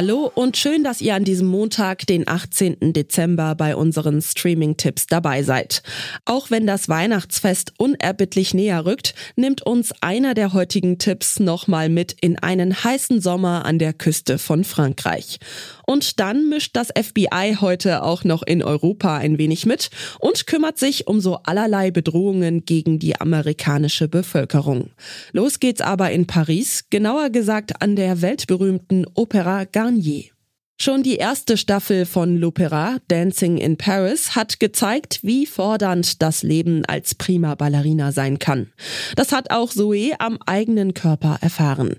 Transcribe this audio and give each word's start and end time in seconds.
Hallo 0.00 0.30
und 0.32 0.56
schön, 0.56 0.84
dass 0.84 1.00
ihr 1.00 1.16
an 1.16 1.24
diesem 1.24 1.48
Montag, 1.48 2.06
den 2.06 2.28
18. 2.28 2.92
Dezember, 2.92 3.56
bei 3.56 3.74
unseren 3.74 4.22
Streaming-Tipps 4.22 5.08
dabei 5.08 5.42
seid. 5.42 5.82
Auch 6.24 6.52
wenn 6.52 6.68
das 6.68 6.88
Weihnachtsfest 6.88 7.72
unerbittlich 7.78 8.54
näher 8.54 8.86
rückt, 8.86 9.16
nimmt 9.34 9.66
uns 9.66 9.92
einer 10.00 10.34
der 10.34 10.52
heutigen 10.52 10.98
Tipps 10.98 11.40
nochmal 11.40 11.88
mit 11.88 12.14
in 12.20 12.38
einen 12.38 12.84
heißen 12.84 13.20
Sommer 13.20 13.64
an 13.64 13.80
der 13.80 13.92
Küste 13.92 14.38
von 14.38 14.62
Frankreich. 14.62 15.40
Und 15.84 16.20
dann 16.20 16.48
mischt 16.48 16.76
das 16.76 16.90
FBI 16.96 17.56
heute 17.60 18.04
auch 18.04 18.22
noch 18.22 18.44
in 18.44 18.62
Europa 18.62 19.16
ein 19.16 19.36
wenig 19.36 19.66
mit 19.66 19.90
und 20.20 20.46
kümmert 20.46 20.78
sich 20.78 21.08
um 21.08 21.20
so 21.20 21.40
allerlei 21.42 21.90
Bedrohungen 21.90 22.64
gegen 22.64 23.00
die 23.00 23.20
amerikanische 23.20 24.06
Bevölkerung. 24.06 24.90
Los 25.32 25.58
geht's 25.58 25.80
aber 25.80 26.12
in 26.12 26.28
Paris, 26.28 26.84
genauer 26.88 27.30
gesagt 27.30 27.82
an 27.82 27.96
der 27.96 28.22
weltberühmten 28.22 29.04
Opera 29.14 29.64
Garnier 29.64 29.87
Garnier. 29.88 30.37
Schon 30.80 31.02
die 31.02 31.16
erste 31.16 31.56
Staffel 31.56 32.06
von 32.06 32.38
L'Opéra 32.38 33.00
Dancing 33.08 33.58
in 33.58 33.76
Paris 33.76 34.36
hat 34.36 34.60
gezeigt, 34.60 35.18
wie 35.22 35.44
fordernd 35.44 36.22
das 36.22 36.44
Leben 36.44 36.84
als 36.84 37.16
prima 37.16 37.56
Ballerina 37.56 38.12
sein 38.12 38.38
kann. 38.38 38.68
Das 39.16 39.32
hat 39.32 39.50
auch 39.50 39.72
Zoe 39.72 40.12
am 40.20 40.38
eigenen 40.46 40.94
Körper 40.94 41.38
erfahren. 41.40 41.96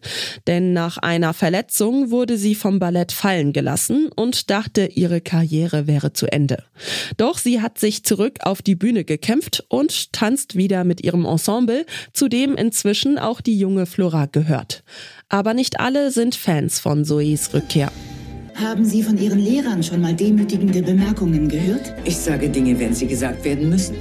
Denn 0.48 0.72
nach 0.72 0.98
einer 0.98 1.34
Verletzung 1.34 2.10
wurde 2.10 2.38
sie 2.38 2.56
vom 2.56 2.80
Ballett 2.80 3.12
fallen 3.12 3.52
gelassen 3.52 4.10
und 4.16 4.50
dachte, 4.50 4.86
ihre 4.86 5.20
Karriere 5.20 5.86
wäre 5.86 6.14
zu 6.14 6.32
Ende. 6.32 6.64
Doch 7.18 7.38
sie 7.38 7.62
hat 7.62 7.80
sich 7.80 8.06
zurück 8.06 8.40
auf 8.44 8.62
die 8.62 8.76
Bühne 8.76 9.04
gekämpft 9.04 9.66
und 9.68 10.14
tanzt 10.14 10.56
wieder 10.56 10.86
mit 10.86 11.04
ihrem 11.04 11.26
Ensemble, 11.26 11.86
zu 12.14 12.30
dem 12.30 12.56
inzwischen 12.56 13.20
auch 13.20 13.42
die 13.42 13.60
junge 13.60 13.86
Flora 13.86 14.28
gehört. 14.28 14.86
Aber 15.28 15.54
nicht 15.54 15.82
alle 15.82 16.12
sind 16.12 16.36
Fans 16.36 16.80
von 16.80 17.04
Zoes 17.04 17.54
Rückkehr. 17.54 17.92
Haben 18.62 18.84
Sie 18.84 19.04
von 19.04 19.18
Ihren 19.18 19.40
Lehrern 19.40 19.82
schon 19.82 20.02
mal 20.02 20.14
demütigende 20.14 20.82
Bemerkungen 20.82 21.48
gehört? 21.48 21.94
Ich 22.04 22.18
sage 22.18 22.50
Dinge, 22.50 22.78
wenn 22.78 22.94
sie 22.94 23.08
gesagt 23.08 23.46
werden 23.46 23.70
müssen. 23.70 23.96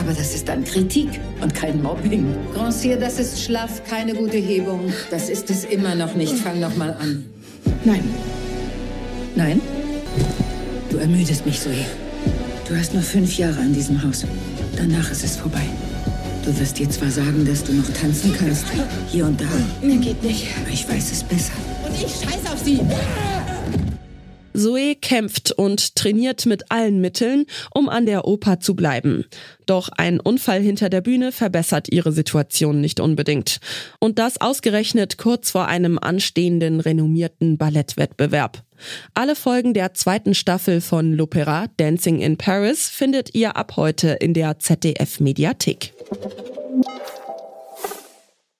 Aber 0.00 0.14
das 0.14 0.34
ist 0.34 0.48
dann 0.48 0.64
Kritik 0.64 1.08
und 1.42 1.54
kein 1.54 1.82
Mobbing. 1.82 2.34
Grancier, 2.54 2.96
das 2.96 3.18
ist 3.18 3.42
schlaff, 3.42 3.82
keine 3.84 4.14
gute 4.14 4.38
Hebung. 4.38 4.90
Das 5.10 5.28
ist 5.28 5.50
es 5.50 5.64
immer 5.64 5.94
noch 5.94 6.14
nicht. 6.14 6.32
Fang 6.32 6.58
noch 6.58 6.74
mal 6.76 6.92
an. 6.98 7.26
Nein. 7.84 8.02
Nein? 9.36 9.60
Du 10.88 10.96
ermüdest 10.96 11.44
mich, 11.44 11.60
Zoe. 11.60 11.84
Du 12.66 12.74
hast 12.76 12.94
noch 12.94 13.02
fünf 13.02 13.36
Jahre 13.36 13.60
an 13.60 13.74
diesem 13.74 14.02
Haus. 14.02 14.24
Danach 14.74 15.10
ist 15.10 15.22
es 15.22 15.36
vorbei. 15.36 15.66
Du 16.46 16.58
wirst 16.58 16.78
dir 16.78 16.88
zwar 16.88 17.10
sagen, 17.10 17.44
dass 17.46 17.62
du 17.62 17.74
noch 17.74 17.88
tanzen 17.92 18.34
kannst, 18.38 18.64
hier 19.12 19.26
und 19.26 19.38
da. 19.38 19.44
Mir 19.82 19.98
geht 19.98 20.22
nicht. 20.22 20.46
Aber 20.62 20.72
ich 20.72 20.88
weiß 20.88 21.12
es 21.12 21.22
besser. 21.22 21.52
Und 21.86 21.94
ich 21.94 22.10
scheiß 22.10 22.50
auf 22.50 22.58
sie. 22.64 22.80
Zoe 24.58 24.94
kämpft 24.94 25.52
und 25.52 25.94
trainiert 25.96 26.46
mit 26.46 26.70
allen 26.70 27.00
Mitteln, 27.00 27.46
um 27.74 27.88
an 27.88 28.06
der 28.06 28.26
Oper 28.26 28.60
zu 28.60 28.74
bleiben. 28.74 29.24
Doch 29.66 29.88
ein 29.96 30.20
Unfall 30.20 30.60
hinter 30.60 30.88
der 30.88 31.00
Bühne 31.00 31.32
verbessert 31.32 31.88
ihre 31.90 32.12
Situation 32.12 32.80
nicht 32.80 33.00
unbedingt. 33.00 33.60
Und 34.00 34.18
das 34.18 34.40
ausgerechnet 34.40 35.18
kurz 35.18 35.50
vor 35.50 35.66
einem 35.66 35.98
anstehenden 35.98 36.80
renommierten 36.80 37.58
Ballettwettbewerb. 37.58 38.62
Alle 39.14 39.34
Folgen 39.34 39.74
der 39.74 39.94
zweiten 39.94 40.34
Staffel 40.34 40.80
von 40.80 41.14
L'Opéra 41.14 41.68
Dancing 41.76 42.20
in 42.20 42.36
Paris 42.36 42.88
findet 42.88 43.34
ihr 43.34 43.56
ab 43.56 43.76
heute 43.76 44.10
in 44.20 44.34
der 44.34 44.58
ZDF 44.58 45.20
Mediathek. 45.20 45.92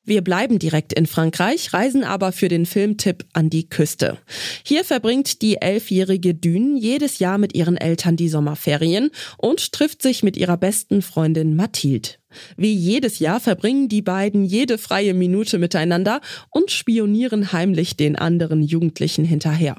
Wir 0.08 0.22
bleiben 0.22 0.58
direkt 0.58 0.94
in 0.94 1.04
Frankreich, 1.04 1.74
reisen 1.74 2.02
aber 2.02 2.32
für 2.32 2.48
den 2.48 2.64
Filmtipp 2.64 3.26
an 3.34 3.50
die 3.50 3.69
Küste. 3.69 4.16
Hier 4.64 4.82
verbringt 4.82 5.42
die 5.42 5.60
elfjährige 5.60 6.34
Dune 6.34 6.78
jedes 6.80 7.19
Jahr 7.19 7.36
mit 7.36 7.54
ihren 7.54 7.76
Eltern 7.76 8.16
die 8.16 8.30
Sommerferien 8.30 9.10
und 9.36 9.70
trifft 9.72 10.00
sich 10.00 10.22
mit 10.22 10.38
ihrer 10.38 10.56
besten 10.56 11.02
Freundin 11.02 11.56
Mathilde. 11.56 12.12
Wie 12.56 12.72
jedes 12.72 13.19
Jahr 13.19 13.38
verbringen 13.38 13.91
die 13.91 14.00
beiden 14.00 14.46
jede 14.46 14.78
freie 14.78 15.12
Minute 15.12 15.58
miteinander 15.58 16.22
und 16.48 16.70
spionieren 16.70 17.52
heimlich 17.52 17.98
den 17.98 18.16
anderen 18.16 18.62
Jugendlichen 18.62 19.26
hinterher. 19.26 19.76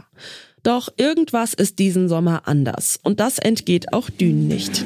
Doch 0.61 0.89
irgendwas 0.97 1.55
ist 1.55 1.79
diesen 1.79 2.07
Sommer 2.07 2.43
anders 2.45 2.99
und 3.01 3.19
das 3.19 3.39
entgeht 3.39 3.93
auch 3.93 4.11
Dune 4.11 4.45
nicht. 4.45 4.85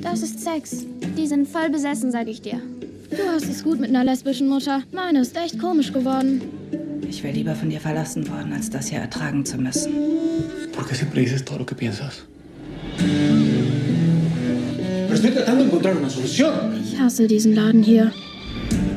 Das 0.00 0.22
ist 0.22 0.42
Sex. 0.42 0.86
Die 1.18 1.26
sind 1.26 1.46
voll 1.46 1.68
besessen, 1.68 2.10
sag 2.10 2.26
ich 2.26 2.40
dir. 2.40 2.62
Du 3.10 3.16
hast 3.28 3.48
es 3.48 3.62
gut 3.64 3.80
mit 3.80 3.90
einer 3.90 4.04
lesbischen 4.04 4.48
Mutter. 4.48 4.82
Meine 4.92 5.20
ist 5.20 5.36
echt 5.36 5.58
komisch 5.58 5.92
geworden. 5.92 6.42
Ich 7.08 7.22
wäre 7.24 7.34
lieber 7.34 7.54
von 7.56 7.68
dir 7.68 7.80
verlassen 7.80 8.28
worden, 8.28 8.52
als 8.52 8.70
das 8.70 8.88
hier 8.88 9.00
ertragen 9.00 9.44
zu 9.44 9.58
müssen. 9.58 9.92
¿Por 10.72 10.86
qué 10.86 10.94
siempre 10.94 11.20
dices 11.20 11.44
todo 11.44 11.58
lo 11.58 11.66
que 11.66 11.74
piensas? 11.74 12.24
Pero 15.06 15.14
estoy 15.14 15.30
tratando 15.32 15.64
de 15.64 15.70
encontrar 15.70 15.96
una 15.96 16.08
solución. 16.08 16.80
Ich 16.84 16.98
hasse 17.00 17.26
diesen 17.26 17.54
Laden 17.54 17.82
hier. 17.82 18.12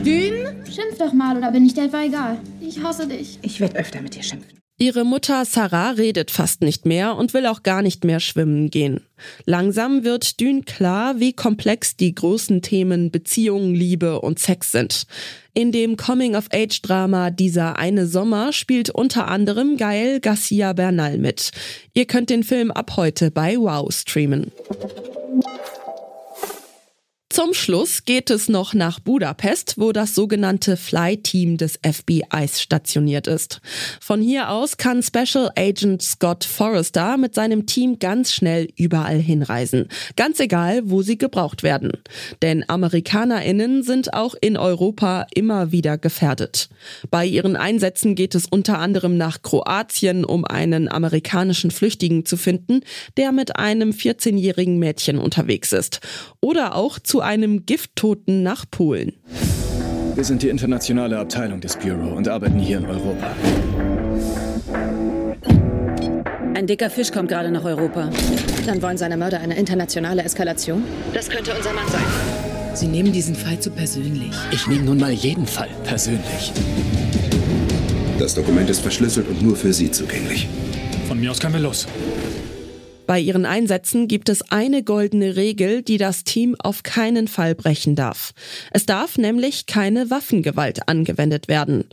Dün? 0.05 0.33
Schimpf 0.65 0.97
doch 0.99 1.13
mal, 1.13 1.37
oder 1.37 1.51
bin 1.51 1.65
ich 1.65 1.73
dir 1.73 1.85
etwa 1.85 2.03
egal? 2.03 2.37
Ich 2.61 2.83
hasse 2.83 3.07
dich. 3.07 3.39
Ich 3.41 3.59
werde 3.59 3.77
öfter 3.77 4.01
mit 4.01 4.15
dir 4.15 4.23
schimpfen. 4.23 4.62
Ihre 4.83 5.05
Mutter 5.05 5.45
Sarah 5.45 5.91
redet 5.91 6.29
fast 6.29 6.59
nicht 6.59 6.85
mehr 6.85 7.15
und 7.15 7.33
will 7.33 7.45
auch 7.45 7.63
gar 7.63 7.81
nicht 7.81 8.03
mehr 8.03 8.19
schwimmen 8.19 8.69
gehen. 8.69 8.99
Langsam 9.45 10.03
wird 10.03 10.41
Dün 10.41 10.65
klar, 10.65 11.21
wie 11.21 11.31
komplex 11.31 11.95
die 11.95 12.13
großen 12.13 12.61
Themen 12.61 13.09
Beziehung, 13.09 13.73
Liebe 13.73 14.19
und 14.19 14.39
Sex 14.39 14.73
sind. 14.73 15.07
In 15.53 15.71
dem 15.71 15.95
Coming-of-Age-Drama 15.95 17.29
Dieser 17.29 17.77
eine 17.79 18.07
Sommer 18.07 18.51
spielt 18.51 18.89
unter 18.89 19.29
anderem 19.29 19.77
Gael 19.77 20.19
Garcia 20.19 20.73
Bernal 20.73 21.17
mit. 21.17 21.51
Ihr 21.93 22.03
könnt 22.03 22.29
den 22.29 22.43
Film 22.43 22.69
ab 22.69 22.97
heute 22.97 23.31
bei 23.31 23.55
Wow 23.55 23.89
streamen. 23.89 24.51
Zum 27.33 27.55
Schluss 27.55 28.05
geht 28.05 28.29
es 28.29 28.47
noch 28.47 28.75
nach 28.75 28.99
Budapest, 28.99 29.79
wo 29.79 29.91
das 29.91 30.13
sogenannte 30.13 30.77
Fly-Team 30.77 31.57
des 31.57 31.79
FBIs 31.81 32.61
stationiert 32.61 33.25
ist. 33.25 33.59
Von 33.99 34.21
hier 34.21 34.51
aus 34.51 34.77
kann 34.77 35.01
Special 35.01 35.49
Agent 35.57 36.03
Scott 36.03 36.43
Forrester 36.43 37.17
mit 37.17 37.33
seinem 37.33 37.65
Team 37.65 37.97
ganz 37.97 38.33
schnell 38.33 38.67
überall 38.75 39.17
hinreisen. 39.17 39.87
Ganz 40.15 40.39
egal, 40.39 40.81
wo 40.85 41.01
sie 41.01 41.17
gebraucht 41.17 41.63
werden. 41.63 41.93
Denn 42.43 42.69
AmerikanerInnen 42.69 43.81
sind 43.81 44.13
auch 44.13 44.35
in 44.39 44.55
Europa 44.55 45.25
immer 45.33 45.71
wieder 45.71 45.97
gefährdet. 45.97 46.69
Bei 47.09 47.25
ihren 47.25 47.55
Einsätzen 47.55 48.13
geht 48.13 48.35
es 48.35 48.45
unter 48.45 48.77
anderem 48.77 49.17
nach 49.17 49.41
Kroatien, 49.41 50.23
um 50.23 50.45
einen 50.45 50.87
amerikanischen 50.87 51.71
Flüchtigen 51.71 52.27
zu 52.27 52.37
finden, 52.37 52.81
der 53.17 53.31
mit 53.31 53.55
einem 53.55 53.89
14-jährigen 53.89 54.77
Mädchen 54.77 55.17
unterwegs 55.17 55.71
ist. 55.71 55.99
Oder 56.39 56.75
auch 56.75 56.99
zu 56.99 57.22
einem 57.23 57.65
Gifttoten 57.65 58.43
nach 58.43 58.65
Polen. 58.69 59.13
Wir 60.15 60.23
sind 60.23 60.43
die 60.43 60.49
internationale 60.49 61.17
Abteilung 61.17 61.59
des 61.59 61.75
Bureau 61.77 62.15
und 62.15 62.27
arbeiten 62.27 62.59
hier 62.59 62.77
in 62.77 62.85
Europa. 62.85 63.35
Ein 66.55 66.67
dicker 66.67 66.89
Fisch 66.89 67.11
kommt 67.11 67.29
gerade 67.29 67.49
nach 67.49 67.65
Europa. 67.65 68.09
Dann 68.67 68.81
wollen 68.81 68.97
seine 68.97 69.17
Mörder 69.17 69.39
eine 69.39 69.57
internationale 69.57 70.23
Eskalation? 70.23 70.83
Das 71.13 71.29
könnte 71.29 71.51
unser 71.55 71.73
Mann 71.73 71.87
sein. 71.87 72.03
Sie 72.75 72.87
nehmen 72.87 73.11
diesen 73.11 73.35
Fall 73.35 73.59
zu 73.59 73.71
persönlich. 73.71 74.31
Ich 74.51 74.67
nehme 74.67 74.83
nun 74.83 74.99
mal 74.99 75.11
jeden 75.11 75.47
Fall 75.47 75.69
persönlich. 75.83 76.53
Das 78.19 78.35
Dokument 78.35 78.69
ist 78.69 78.81
verschlüsselt 78.81 79.27
und 79.27 79.41
nur 79.41 79.55
für 79.55 79.73
Sie 79.73 79.89
zugänglich. 79.89 80.47
Von 81.07 81.19
mir 81.19 81.31
aus 81.31 81.39
können 81.39 81.53
wir 81.53 81.61
los. 81.61 81.87
Bei 83.05 83.19
ihren 83.19 83.45
Einsätzen 83.45 84.07
gibt 84.07 84.29
es 84.29 84.41
eine 84.51 84.83
goldene 84.83 85.35
Regel, 85.35 85.81
die 85.81 85.97
das 85.97 86.23
Team 86.23 86.55
auf 86.59 86.83
keinen 86.83 87.27
Fall 87.27 87.55
brechen 87.55 87.95
darf. 87.95 88.33
Es 88.71 88.85
darf 88.85 89.17
nämlich 89.17 89.65
keine 89.65 90.09
Waffengewalt 90.09 90.87
angewendet 90.87 91.47
werden. 91.47 91.85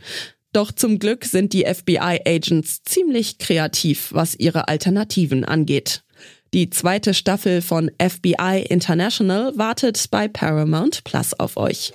Doch 0.53 0.71
zum 0.71 0.99
Glück 0.99 1.25
sind 1.25 1.53
die 1.53 1.65
FBI-Agents 1.65 2.83
ziemlich 2.83 3.37
kreativ, 3.37 4.09
was 4.11 4.35
ihre 4.35 4.67
Alternativen 4.67 5.45
angeht. 5.45 6.03
Die 6.53 6.69
zweite 6.69 7.13
Staffel 7.13 7.61
von 7.61 7.89
FBI 8.01 8.65
International 8.67 9.57
wartet 9.57 10.07
bei 10.11 10.27
Paramount 10.27 11.05
Plus 11.05 11.33
auf 11.39 11.55
euch. 11.55 11.93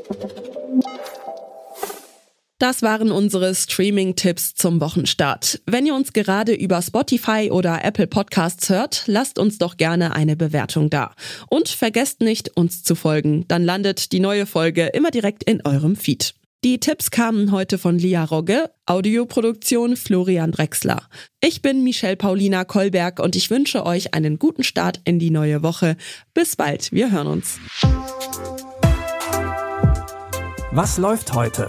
Das 2.58 2.80
waren 2.80 3.12
unsere 3.12 3.54
Streaming-Tipps 3.54 4.54
zum 4.54 4.80
Wochenstart. 4.80 5.60
Wenn 5.66 5.84
ihr 5.84 5.94
uns 5.94 6.14
gerade 6.14 6.54
über 6.54 6.80
Spotify 6.80 7.50
oder 7.52 7.84
Apple 7.84 8.06
Podcasts 8.06 8.70
hört, 8.70 9.02
lasst 9.06 9.38
uns 9.38 9.58
doch 9.58 9.76
gerne 9.76 10.14
eine 10.14 10.36
Bewertung 10.36 10.88
da. 10.88 11.12
Und 11.50 11.68
vergesst 11.68 12.22
nicht, 12.22 12.56
uns 12.56 12.82
zu 12.82 12.94
folgen. 12.94 13.44
Dann 13.48 13.62
landet 13.62 14.10
die 14.12 14.20
neue 14.20 14.46
Folge 14.46 14.86
immer 14.86 15.10
direkt 15.10 15.44
in 15.44 15.66
eurem 15.66 15.96
Feed. 15.96 16.34
Die 16.64 16.80
Tipps 16.80 17.10
kamen 17.10 17.52
heute 17.52 17.76
von 17.76 17.98
Lia 17.98 18.24
Rogge, 18.24 18.70
Audioproduktion 18.86 19.94
Florian 19.94 20.52
Drexler. 20.52 21.02
Ich 21.42 21.60
bin 21.60 21.84
Michelle 21.84 22.16
Paulina 22.16 22.64
Kolberg 22.64 23.20
und 23.20 23.36
ich 23.36 23.50
wünsche 23.50 23.84
euch 23.84 24.14
einen 24.14 24.38
guten 24.38 24.64
Start 24.64 25.02
in 25.04 25.18
die 25.18 25.30
neue 25.30 25.62
Woche. 25.62 25.98
Bis 26.32 26.56
bald, 26.56 26.90
wir 26.90 27.12
hören 27.12 27.26
uns. 27.26 27.58
Was 30.72 30.96
läuft 30.96 31.34
heute? 31.34 31.68